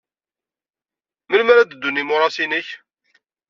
Melmi 1.29 1.51
ara 1.51 1.63
d-bdun 1.69 1.99
yimuras-nnek? 1.99 2.67